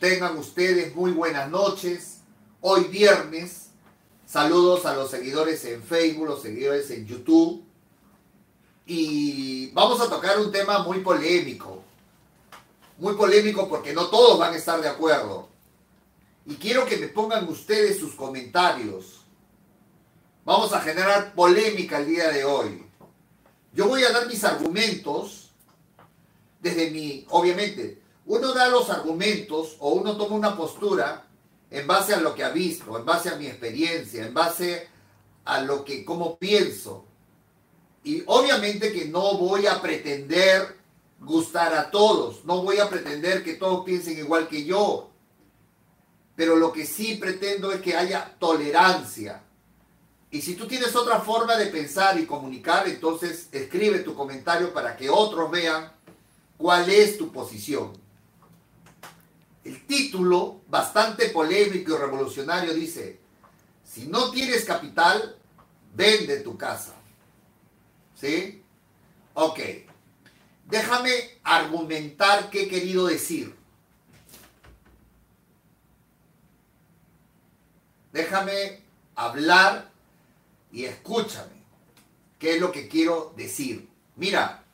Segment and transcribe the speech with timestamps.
[0.00, 2.20] Tengan ustedes muy buenas noches.
[2.62, 3.66] Hoy viernes.
[4.24, 7.62] Saludos a los seguidores en Facebook, los seguidores en YouTube.
[8.86, 11.82] Y vamos a tocar un tema muy polémico.
[12.96, 15.50] Muy polémico porque no todos van a estar de acuerdo.
[16.46, 19.20] Y quiero que me pongan ustedes sus comentarios.
[20.46, 22.86] Vamos a generar polémica el día de hoy.
[23.74, 25.50] Yo voy a dar mis argumentos
[26.62, 31.26] desde mi, obviamente, uno da los argumentos o uno toma una postura
[31.70, 34.88] en base a lo que ha visto, en base a mi experiencia, en base
[35.44, 37.04] a lo que, como pienso.
[38.04, 40.76] Y obviamente que no voy a pretender
[41.20, 45.10] gustar a todos, no voy a pretender que todos piensen igual que yo,
[46.34, 49.42] pero lo que sí pretendo es que haya tolerancia.
[50.30, 54.96] Y si tú tienes otra forma de pensar y comunicar, entonces escribe tu comentario para
[54.96, 55.92] que otros vean
[56.56, 57.92] cuál es tu posición.
[59.64, 63.20] El título, bastante polémico y revolucionario, dice,
[63.84, 65.36] si no tienes capital,
[65.94, 66.94] vende tu casa.
[68.14, 68.62] ¿Sí?
[69.34, 69.58] Ok.
[70.66, 71.10] Déjame
[71.42, 73.54] argumentar qué he querido decir.
[78.12, 78.82] Déjame
[79.14, 79.90] hablar
[80.72, 81.60] y escúchame.
[82.38, 83.88] ¿Qué es lo que quiero decir?
[84.16, 84.64] Mira,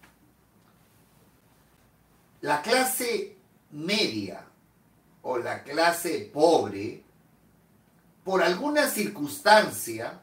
[2.41, 3.37] la clase
[3.73, 4.46] media
[5.29, 7.03] o la clase pobre,
[8.23, 10.21] por alguna circunstancia,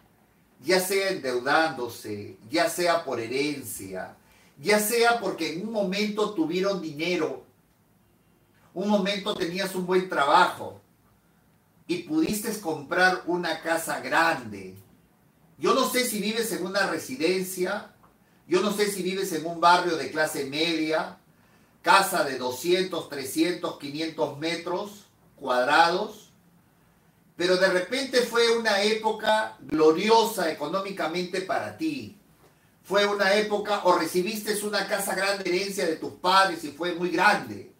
[0.61, 4.15] ya sea endeudándose, ya sea por herencia,
[4.57, 7.43] ya sea porque en un momento tuvieron dinero,
[8.73, 10.79] un momento tenías un buen trabajo
[11.85, 14.73] y pudiste comprar una casa grande.
[15.57, 17.93] Yo no sé si vives en una residencia,
[18.47, 21.17] yo no sé si vives en un barrio de clase media,
[21.83, 26.31] casa de 200, 300, 500 metros cuadrados,
[27.35, 32.17] pero de repente fue una época gloriosa económicamente para ti.
[32.83, 37.09] Fue una época, o recibiste una casa grande herencia de tus padres y fue muy
[37.09, 37.71] grande.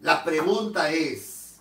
[0.00, 1.56] La pregunta es,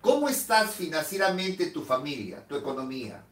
[0.00, 3.24] ¿cómo estás financieramente tu familia, tu economía?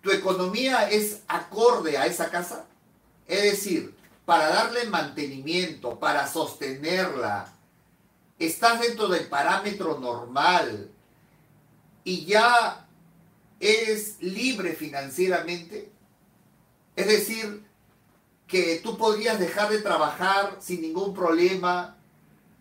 [0.00, 2.66] ¿Tu economía es acorde a esa casa?
[3.26, 3.94] Es decir,
[4.32, 7.52] para darle mantenimiento, para sostenerla,
[8.38, 10.90] estás dentro del parámetro normal
[12.02, 12.88] y ya
[13.60, 15.92] eres libre financieramente.
[16.96, 17.62] Es decir,
[18.46, 21.98] que tú podrías dejar de trabajar sin ningún problema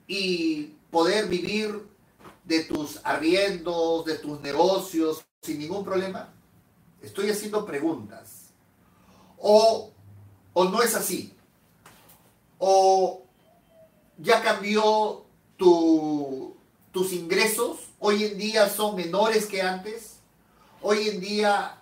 [0.07, 1.87] y poder vivir
[2.43, 6.33] de tus arriendos, de tus negocios, sin ningún problema.
[7.01, 8.49] Estoy haciendo preguntas.
[9.37, 9.93] O,
[10.51, 11.33] o no es así
[12.63, 13.23] o
[14.19, 15.25] ya cambió
[15.57, 20.17] tus ingresos, hoy en día son menores que antes,
[20.83, 21.79] hoy en día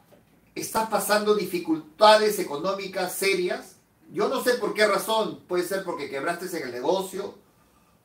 [0.55, 3.75] estás pasando dificultades económicas serias.
[4.13, 7.35] Yo no sé por qué razón, puede ser porque quebraste en el negocio,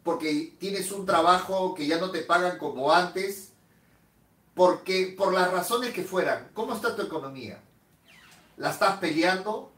[0.02, 3.52] porque tienes un trabajo que ya no te pagan como antes,
[4.54, 7.62] porque por las razones que fueran, ¿cómo está tu economía?
[8.56, 9.70] ¿La estás peleando?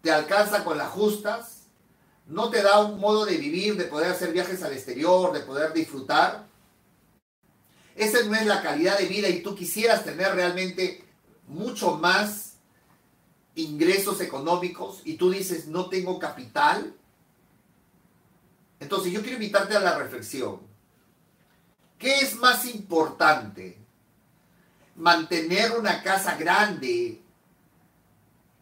[0.00, 1.59] ¿Te alcanza con las justas?
[2.30, 5.72] No te da un modo de vivir, de poder hacer viajes al exterior, de poder
[5.72, 6.46] disfrutar.
[7.96, 11.04] Esa no es la calidad de vida y tú quisieras tener realmente
[11.48, 12.54] mucho más
[13.56, 16.94] ingresos económicos y tú dices, no tengo capital.
[18.78, 20.60] Entonces yo quiero invitarte a la reflexión.
[21.98, 23.76] ¿Qué es más importante?
[24.94, 27.20] ¿Mantener una casa grande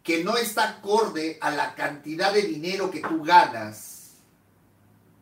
[0.03, 4.13] que no está acorde a la cantidad de dinero que tú ganas.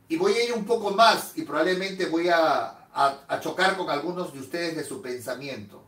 [0.08, 4.34] Y voy a ir un poco más y probablemente voy a, a, chocar con algunos
[4.34, 5.84] de ustedes de su pensamiento.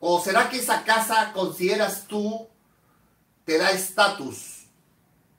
[0.00, 2.48] ¿O será que esa casa consideras tú
[3.44, 4.66] te da estatus,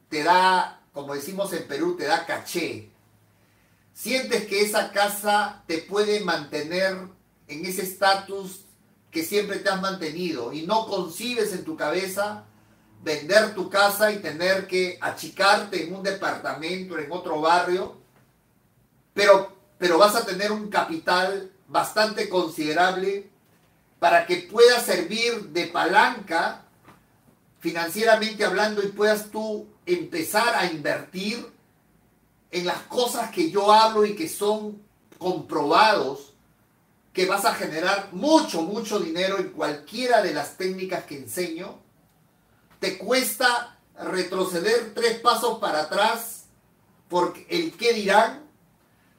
[0.10, 2.90] te da, como decimos en Perú, te da caché?
[3.94, 6.97] ¿Sientes que esa casa te puede mantener
[7.47, 8.66] en ese estatus
[9.11, 12.46] que siempre te has mantenido y no concibes en tu cabeza
[13.03, 17.97] vender tu casa y tener que achicarte en un departamento, en otro barrio,
[19.13, 23.29] pero, pero vas a tener un capital bastante considerable
[23.99, 26.63] para que pueda servir de palanca
[27.59, 31.52] financieramente hablando y puedas tú empezar a invertir
[32.52, 34.81] en las cosas que yo hablo y que son
[35.17, 36.31] comprobados
[37.13, 41.79] que vas a generar mucho, mucho dinero en cualquiera de las técnicas que enseño,
[42.79, 46.46] te cuesta retroceder tres pasos para atrás
[47.09, 48.49] por el qué dirán,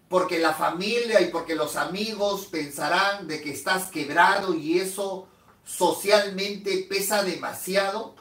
[0.08, 5.28] porque la familia y porque los amigos pensarán de que estás quebrado y eso
[5.64, 8.14] socialmente pesa demasiado,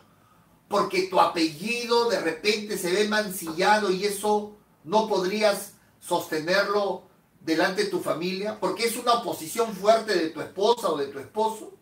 [0.67, 7.03] porque tu apellido de repente se ve mancillado y eso no podrías sostenerlo
[7.43, 11.19] delante de tu familia, porque es una oposición fuerte de tu esposa o de tu
[11.19, 11.73] esposo,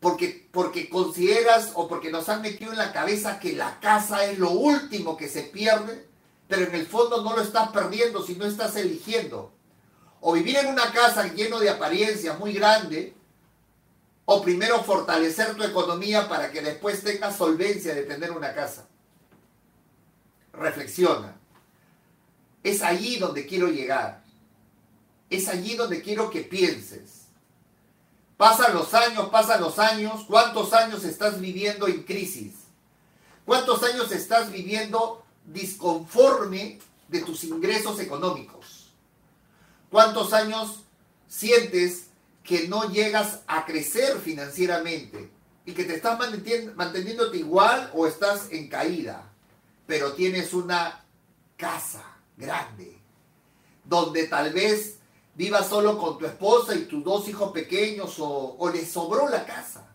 [0.00, 4.38] porque, porque consideras o porque nos han metido en la cabeza que la casa es
[4.38, 6.06] lo último que se pierde,
[6.48, 9.52] pero en el fondo no lo estás perdiendo si no estás eligiendo.
[10.20, 13.14] O vivir en una casa lleno de apariencias muy grande,
[14.24, 18.86] o primero fortalecer tu economía para que después tengas solvencia de tener una casa.
[20.52, 21.41] Reflexiona.
[22.62, 24.22] Es allí donde quiero llegar.
[25.30, 27.22] Es allí donde quiero que pienses.
[28.36, 30.24] Pasan los años, pasan los años.
[30.26, 32.54] ¿Cuántos años estás viviendo en crisis?
[33.44, 36.78] ¿Cuántos años estás viviendo disconforme
[37.08, 38.92] de tus ingresos económicos?
[39.90, 40.84] ¿Cuántos años
[41.26, 42.06] sientes
[42.44, 45.30] que no llegas a crecer financieramente
[45.64, 46.18] y que te estás
[46.74, 49.30] manteniéndote igual o estás en caída,
[49.86, 51.04] pero tienes una
[51.56, 52.04] casa
[52.36, 52.98] grande,
[53.84, 54.98] donde tal vez
[55.34, 59.44] vivas solo con tu esposa y tus dos hijos pequeños o, o le sobró la
[59.44, 59.88] casa.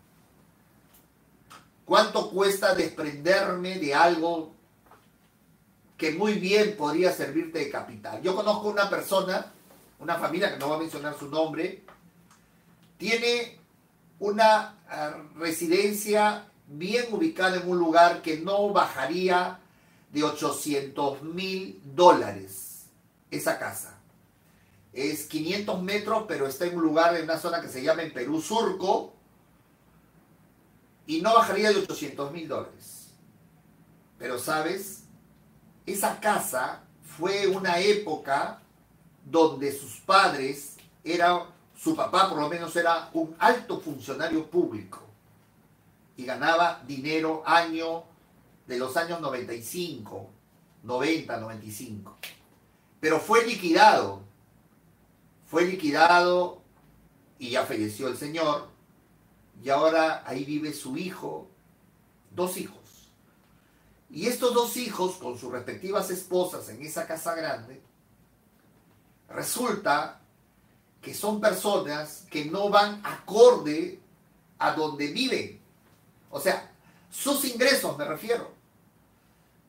[1.84, 4.52] ¿Cuánto cuesta desprenderme de algo
[5.96, 8.20] que muy bien podría servirte de capital?
[8.22, 9.52] Yo conozco una persona,
[9.98, 11.84] una familia que no va a mencionar su nombre,
[12.98, 13.58] tiene
[14.18, 19.60] una eh, residencia bien ubicada en un lugar que no bajaría
[20.12, 22.86] de 800 mil dólares
[23.30, 23.98] esa casa.
[24.92, 28.12] Es 500 metros, pero está en un lugar, en una zona que se llama en
[28.12, 29.12] Perú Surco,
[31.06, 33.10] y no bajaría de 800 mil dólares.
[34.18, 35.04] Pero sabes,
[35.86, 36.82] esa casa
[37.16, 38.60] fue una época
[39.24, 41.42] donde sus padres eran
[41.76, 45.00] su papá por lo menos era un alto funcionario público
[46.16, 48.02] y ganaba dinero año
[48.68, 50.30] de los años 95,
[50.84, 52.16] 90, 95.
[53.00, 54.20] Pero fue liquidado,
[55.46, 56.62] fue liquidado
[57.38, 58.68] y ya falleció el señor
[59.62, 61.48] y ahora ahí vive su hijo,
[62.30, 62.76] dos hijos.
[64.10, 67.82] Y estos dos hijos, con sus respectivas esposas en esa casa grande,
[69.28, 70.20] resulta
[71.00, 73.98] que son personas que no van acorde
[74.58, 75.60] a donde viven.
[76.30, 76.70] O sea,
[77.10, 78.57] sus ingresos me refiero.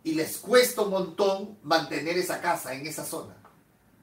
[0.04, 3.36] Y les cuesta un montón mantener esa casa en esa zona.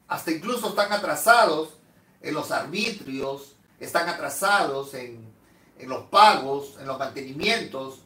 [0.08, 1.78] Hasta incluso están atrasados
[2.20, 5.32] en los arbitrios, están atrasados en,
[5.78, 8.00] en los pagos, en los mantenimientos,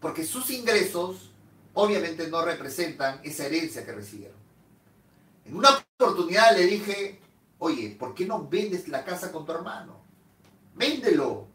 [0.00, 1.30] porque sus ingresos
[1.74, 4.36] obviamente no representan esa herencia que recibieron.
[5.44, 7.20] En una oportunidad le dije,
[7.58, 10.00] Oye, ¿por qué no vendes la casa con tu hermano?
[10.74, 11.46] Véndelo.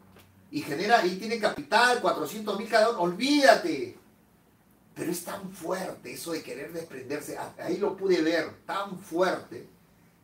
[0.50, 3.96] Y genera, y tiene capital, 400 mil cada uno, olvídate.
[4.94, 9.66] Pero es tan fuerte eso de querer desprenderse, ahí lo pude ver, tan fuerte.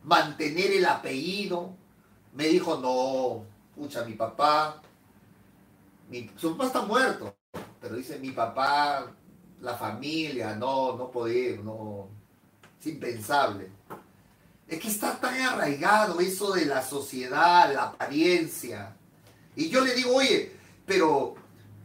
[0.05, 1.75] Mantener el apellido.
[2.35, 3.45] Me dijo, no,
[3.75, 4.83] pucha, mi papá,
[6.09, 7.35] mi, su papá está muerto,
[7.81, 9.11] pero dice, mi papá,
[9.61, 12.09] la familia, no, no poder, no,
[12.81, 13.71] es impensable.
[14.67, 18.95] Es que está tan arraigado eso de la sociedad, la apariencia.
[19.57, 20.53] Y yo le digo, oye,
[20.87, 21.35] pero,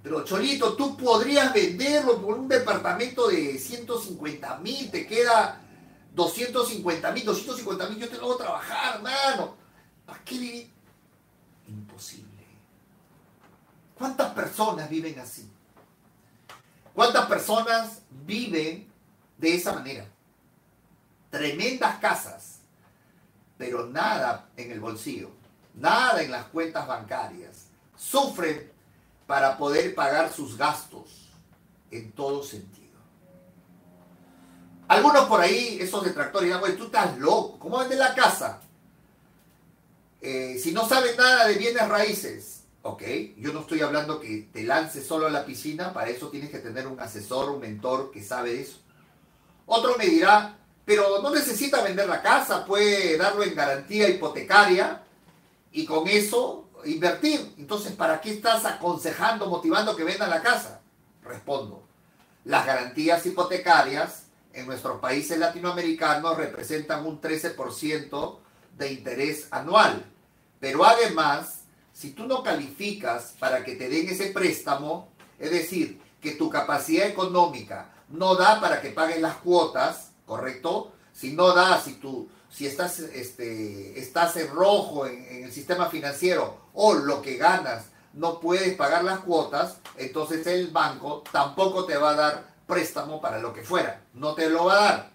[0.04, 5.62] pero Cholito, tú podrías venderlo por un departamento de 150 mil, te queda
[6.14, 9.56] 250 mil, 250 mil, yo te lo hago trabajar, hermano.
[10.06, 10.72] ¿Para qué vivir?
[11.70, 12.46] Imposible.
[13.98, 15.50] ¿Cuántas personas viven así?
[16.94, 18.92] ¿Cuántas personas viven
[19.38, 20.06] de esa manera?
[21.32, 22.54] Tremendas casas
[23.64, 25.30] pero nada en el bolsillo,
[25.76, 27.68] nada en las cuentas bancarias.
[27.96, 28.73] Sufren
[29.34, 31.32] para poder pagar sus gastos
[31.90, 33.00] en todo sentido.
[34.88, 38.62] Algunos por ahí, esos detractores, dirán, oye, tú estás loco, ¿cómo vende la casa?
[40.22, 43.02] Eh, si no sabes nada de bienes raíces, ok,
[43.38, 46.60] yo no estoy hablando que te lances solo a la piscina, para eso tienes que
[46.60, 48.82] tener un asesor, un mentor que sabe eso.
[49.66, 55.02] Otro me dirá, pero no necesita vender la casa, puede darlo en garantía hipotecaria
[55.72, 57.54] y con eso invertir.
[57.58, 60.82] Entonces, ¿para qué estás aconsejando, motivando que vendan la casa?
[61.24, 61.84] Respondo,
[62.46, 68.40] las garantías hipotecarias en nuestros países latinoamericanos representan un 13%
[68.78, 70.06] de interés anual.
[70.60, 71.62] Pero además,
[71.92, 75.10] si tú no calificas para que te den ese préstamo,
[75.40, 80.94] es decir, que tu capacidad económica no da para que paguen las cuotas, ¿correcto?
[81.12, 85.90] Si no da, si tu, si estás, este, estás en rojo en, en el sistema
[85.90, 91.98] financiero o lo que ganas no puedes pagar las cuotas, entonces el banco tampoco te
[91.98, 94.02] va a dar préstamo para lo que fuera.
[94.14, 95.12] No te lo va a dar.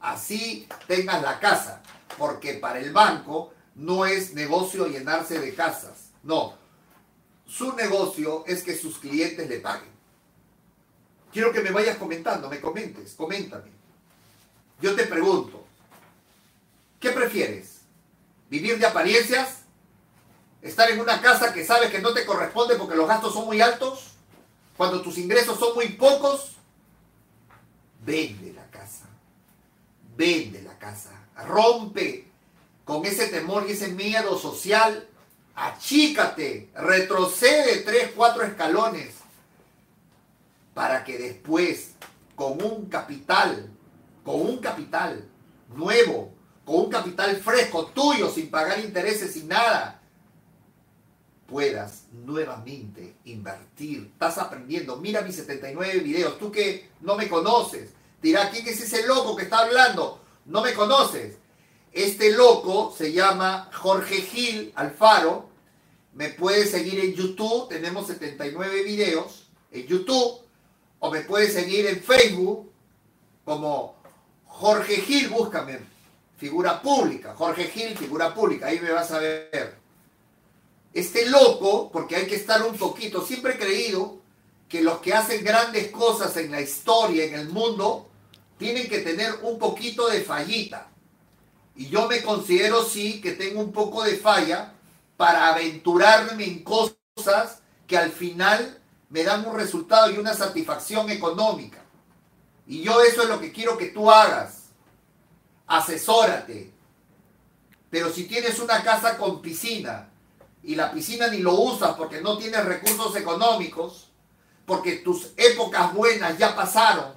[0.00, 1.82] Así tengas la casa.
[2.16, 6.10] Porque para el banco no es negocio llenarse de casas.
[6.22, 6.54] No.
[7.46, 9.90] Su negocio es que sus clientes le paguen.
[11.32, 13.70] Quiero que me vayas comentando, me comentes, coméntame.
[14.80, 15.64] Yo te pregunto,
[17.02, 17.80] ¿qué prefieres?
[18.48, 19.64] ¿Vivir de apariencias?
[20.62, 23.60] ¿Estar en una casa que sabes que no te corresponde porque los gastos son muy
[23.60, 24.12] altos?
[24.76, 26.56] ¿Cuando tus ingresos son muy pocos?
[28.04, 29.06] Vende la casa.
[30.16, 31.10] Vende la casa.
[31.44, 32.28] Rompe
[32.84, 35.08] con ese temor y ese miedo social.
[35.56, 36.70] Achícate.
[36.74, 39.16] Retrocede tres, cuatro escalones.
[40.72, 41.94] Para que después,
[42.36, 43.68] con un capital,
[44.24, 45.28] con un capital
[45.74, 46.32] nuevo,
[46.64, 50.00] con un capital fresco, tuyo, sin pagar intereses, sin nada,
[51.52, 54.08] puedas nuevamente invertir.
[54.12, 54.96] Estás aprendiendo.
[54.96, 56.38] Mira mis 79 videos.
[56.38, 57.90] Tú que no me conoces.
[58.22, 60.20] Dirá, ¿quién es ese loco que está hablando?
[60.46, 61.36] No me conoces.
[61.92, 65.50] Este loco se llama Jorge Gil Alfaro.
[66.14, 67.68] Me puedes seguir en YouTube.
[67.68, 70.40] Tenemos 79 videos en YouTube.
[71.00, 72.72] O me puedes seguir en Facebook
[73.44, 73.96] como
[74.46, 75.28] Jorge Gil.
[75.28, 75.91] Búscame.
[76.42, 77.36] Figura pública.
[77.36, 78.66] Jorge Gil, figura pública.
[78.66, 79.76] Ahí me vas a ver
[80.92, 84.18] este loco, porque hay que estar un poquito, siempre he creído
[84.68, 88.08] que los que hacen grandes cosas en la historia, en el mundo,
[88.58, 90.88] tienen que tener un poquito de fallita.
[91.76, 94.74] Y yo me considero sí que tengo un poco de falla
[95.16, 98.80] para aventurarme en cosas que al final
[99.10, 101.84] me dan un resultado y una satisfacción económica.
[102.66, 104.61] Y yo eso es lo que quiero que tú hagas.
[105.66, 106.72] Asesórate.
[107.90, 110.08] Pero si tienes una casa con piscina,
[110.62, 114.08] y la piscina ni lo usas porque no tienes recursos económicos,
[114.64, 117.14] porque tus épocas buenas ya pasaron,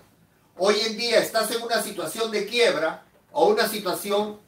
[0.58, 4.40] hoy en día estás en una situación de quiebra o una situación,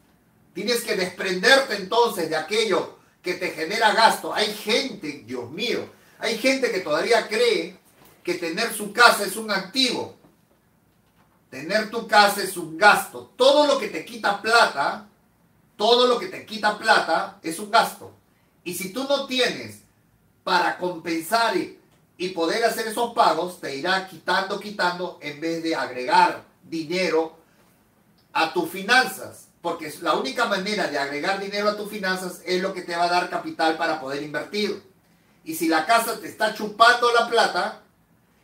[0.54, 4.34] tienes que desprenderte entonces de aquello que te genera gasto.
[4.34, 5.88] Hay gente, Dios mío,
[6.20, 7.78] hay gente que todavía cree
[8.24, 10.17] que tener su casa es un activo.
[11.50, 13.32] Tener tu casa es un gasto.
[13.38, 15.08] Todo lo que te quita plata,
[15.78, 18.12] todo lo que te quita plata es un gasto.
[18.64, 19.80] Y si tú no tienes
[20.44, 21.78] para compensar y,
[22.30, 27.38] poder hacer esos pagos, te irá quitando, quitando, en vez de agregar dinero
[28.34, 29.48] a tus finanzas.
[29.62, 33.04] Porque la única manera de agregar dinero a tus finanzas es lo que te va
[33.04, 34.84] a dar capital para poder invertir.
[35.44, 37.82] Y si la casa te está chupando la plata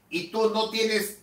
[0.10, 1.18] y tú no tienes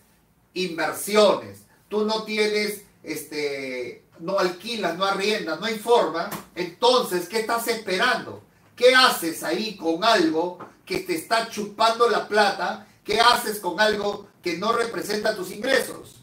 [0.52, 7.68] inversiones, tú no tienes, este, no alquilas, no arriendas, no hay forma, entonces, ¿qué estás
[7.68, 8.42] esperando?
[8.74, 12.86] ¿Qué haces ahí con algo que te está chupando la plata?
[13.04, 16.16] ¿Qué haces con algo que no representa tus ingresos?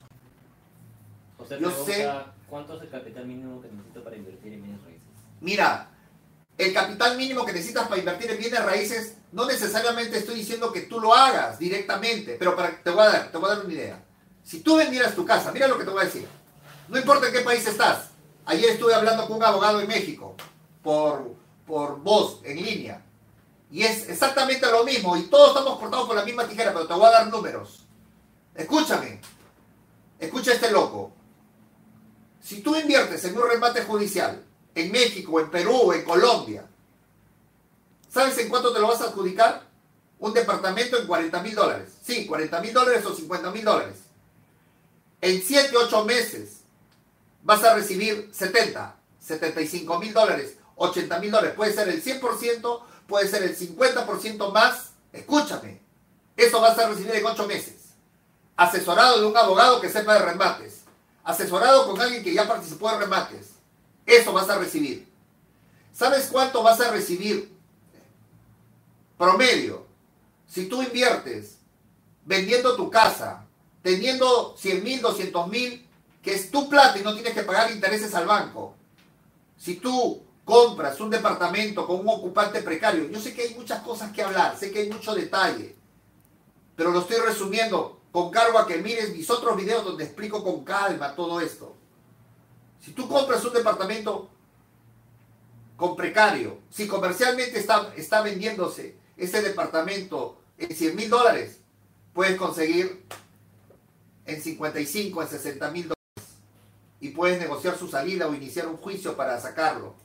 [1.60, 2.10] Yo sé.
[2.50, 5.02] ¿Cuánto es el capital mínimo que necesito para invertir en bienes raíces?
[5.42, 5.90] Mira,
[6.58, 10.82] el capital mínimo que necesitas para invertir en bienes raíces, no necesariamente estoy diciendo que
[10.82, 13.74] tú lo hagas directamente, pero para, te, voy a dar, te voy a dar una
[13.74, 14.07] idea.
[14.48, 16.26] Si tú vendieras tu casa, mira lo que te voy a decir.
[16.88, 18.12] No importa en qué país estás.
[18.46, 20.36] Ayer estuve hablando con un abogado en México
[20.82, 21.36] por
[21.66, 23.04] por voz en línea.
[23.70, 25.18] Y es exactamente lo mismo.
[25.18, 27.86] Y todos estamos cortados por la misma tijera, pero te voy a dar números.
[28.56, 29.20] Escúchame.
[30.18, 31.12] Escucha este loco.
[32.42, 34.42] Si tú inviertes en un remate judicial
[34.74, 36.66] en México, en Perú, en Colombia,
[38.08, 39.68] ¿sabes en cuánto te lo vas a adjudicar?
[40.20, 41.90] Un departamento en 40 mil dólares.
[42.02, 44.07] Sí, 40 mil dólares o 50 mil dólares.
[45.22, 46.62] En 7, 8 meses
[47.44, 51.56] vas a recibir 70, 75 mil dólares 80 mil dólares.
[51.56, 54.92] Puede ser el 100%, puede ser el 50% más.
[55.12, 55.82] Escúchame,
[56.36, 57.76] eso vas a recibir en 8 meses.
[58.56, 60.82] Asesorado de un abogado que sepa de remates.
[61.24, 63.52] Asesorado con alguien que ya participó en remates.
[64.06, 65.08] Eso vas a recibir.
[65.94, 67.52] ¿Sabes cuánto vas a recibir?
[69.18, 69.86] Promedio.
[70.48, 71.58] Si tú inviertes
[72.24, 73.46] vendiendo tu casa,
[73.88, 75.88] teniendo 100 mil, 200 mil,
[76.22, 78.76] que es tu plata y no tienes que pagar intereses al banco.
[79.58, 83.10] Si tú compras un departamento con un ocupante precario.
[83.10, 85.76] Yo sé que hay muchas cosas que hablar, sé que hay mucho detalle,
[86.76, 90.66] pero lo estoy resumiendo con cargo a que mires mis otros videos donde explico con
[90.66, 91.74] calma todo esto.
[92.82, 94.30] Si tú compras un departamento
[95.78, 101.60] con precario, si comercialmente está, está vendiéndose ese departamento en 100 mil dólares,
[102.14, 103.06] puedes conseguir
[104.28, 105.96] en 55, en 60 mil dólares.
[107.00, 109.96] y puedes negociar su salida o iniciar un juicio para sacarlo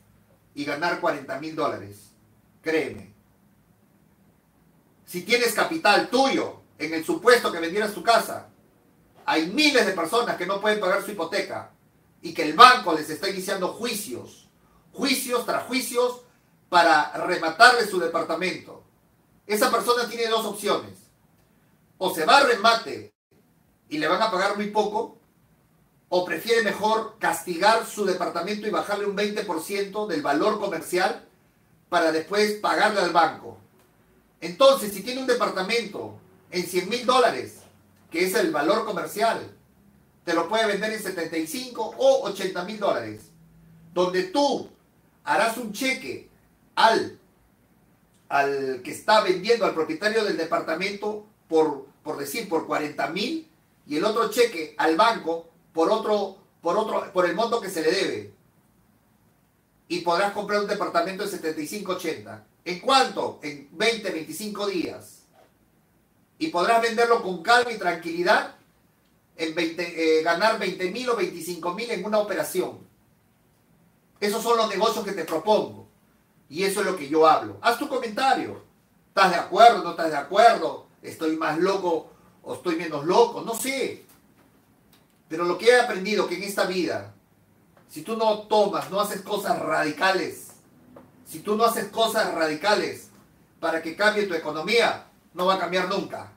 [0.54, 2.10] y ganar 40 mil dólares.
[2.62, 3.12] Créeme.
[5.06, 8.48] Si tienes capital tuyo, en el supuesto que vendieras tu casa,
[9.24, 11.70] hay miles de personas que no pueden pagar su hipoteca
[12.20, 14.48] y que el banco les está iniciando juicios,
[14.92, 16.22] juicios tras juicios
[16.68, 18.84] para rematarle su departamento.
[19.46, 20.98] Esa persona tiene dos opciones.
[21.98, 23.12] O se va a remate
[23.92, 25.18] y le van a pagar muy poco,
[26.08, 31.28] o prefiere mejor castigar su departamento y bajarle un 20% del valor comercial
[31.90, 33.58] para después pagarle al banco.
[34.40, 36.14] Entonces, si tiene un departamento
[36.50, 37.58] en 100 mil dólares,
[38.11, 39.54] que es el valor comercial,
[40.25, 43.25] te lo puede vender en 75 o 80 mil dólares,
[43.92, 44.70] donde tú
[45.22, 46.30] harás un cheque
[46.76, 47.18] al,
[48.30, 53.51] al que está vendiendo, al propietario del departamento, por, por decir, por 40 mil,
[53.92, 57.82] y el otro cheque al banco por otro, por otro, por el monto que se
[57.82, 58.32] le debe.
[59.87, 62.42] Y podrás comprar un departamento de 75-80.
[62.64, 63.38] ¿En cuánto?
[63.42, 65.25] En 20, 25 días.
[66.38, 68.54] Y podrás venderlo con calma y tranquilidad
[69.37, 72.78] en 20, eh, ganar 20 mil o 25 mil en una operación.
[74.18, 75.87] Esos son los negocios que te propongo.
[76.49, 77.58] Y eso es lo que yo hablo.
[77.61, 78.62] Haz tu comentario.
[79.08, 79.84] ¿Estás de acuerdo?
[79.84, 80.87] ¿No estás de acuerdo?
[81.02, 82.12] ¿Estoy más loco
[82.42, 83.42] o estoy menos loco?
[83.42, 84.04] No sé.
[85.28, 87.14] Pero lo que he aprendido que en esta vida,
[87.88, 90.49] si tú no tomas, no haces cosas radicales,
[91.26, 93.08] si tú no haces cosas radicales
[93.61, 96.32] para que cambie tu economía, no va a cambiar nunca.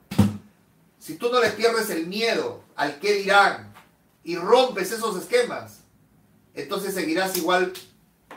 [1.00, 3.74] Si tú no le pierdes el miedo al qué dirán
[4.24, 5.82] y rompes esos esquemas,
[6.54, 7.74] entonces seguirás igual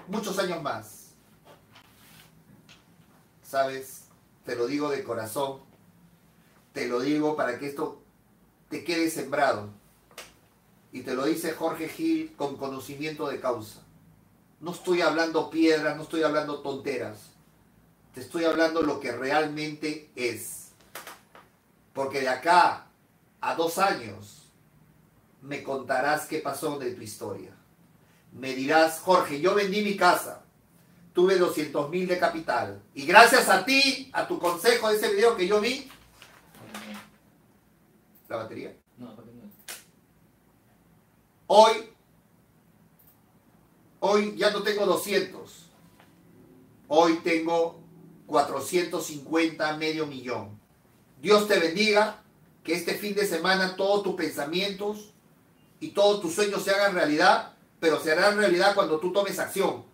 [0.09, 1.11] muchos años más.
[3.43, 4.03] ¿Sabes?
[4.45, 5.68] Te lo digo de corazón.
[6.73, 8.03] Te lo digo para que esto
[8.69, 9.71] te quede sembrado.
[10.93, 13.81] Y te lo dice Jorge Gil con conocimiento de causa.
[14.61, 17.19] No estoy hablando piedras, no estoy hablando tonteras.
[18.15, 20.71] Te estoy hablando lo que realmente es.
[21.93, 22.87] Porque de acá
[23.41, 24.51] a dos años
[25.43, 27.51] me contarás qué pasó de tu historia.
[28.33, 30.43] Me dirás, Jorge, yo vendí mi casa,
[31.13, 32.83] tuve 200 mil de capital.
[32.95, 35.91] Y gracias a ti, a tu consejo de ese video que yo vi,
[38.29, 38.77] la batería.
[38.97, 39.17] No,
[41.51, 41.73] Hoy,
[44.01, 45.71] hoy ya no tengo 200.
[46.89, 47.81] Hoy tengo
[48.27, 50.61] 450, medio millón.
[51.21, 52.23] Dios te bendiga,
[52.63, 55.15] que este fin de semana todos tus pensamientos
[55.81, 59.85] y todos tus sueños se hagan realidad, pero se harán realidad cuando tú tomes acción.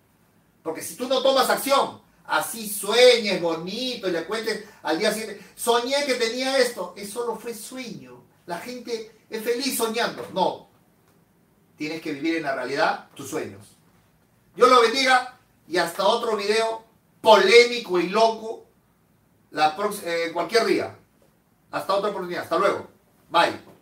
[0.63, 5.45] Porque si tú no tomas acción, así sueñes bonito y le cuentes al día siguiente,
[5.55, 8.24] soñé que tenía esto, eso solo fue sueño.
[8.47, 10.27] La gente es feliz soñando.
[10.33, 10.69] No,
[11.77, 13.77] Tienes que vivir en la realidad tus sueños.
[14.55, 16.85] Dios lo bendiga y hasta otro video
[17.21, 18.67] polémico y loco
[19.51, 20.97] la eh, cualquier día.
[21.71, 22.45] Hasta otra oportunidad.
[22.45, 22.89] Hasta luego.
[23.31, 23.74] Bye.